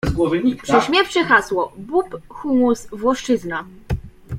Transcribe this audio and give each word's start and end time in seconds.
Prześmiewcze 0.63 1.23
hasło: 1.23 1.71
Bób, 1.77 2.21
hummus, 2.29 2.87
włoszczyzna. 2.93 3.65